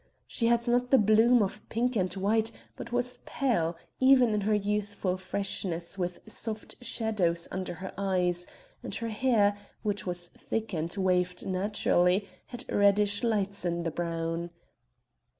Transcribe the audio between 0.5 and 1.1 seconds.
not the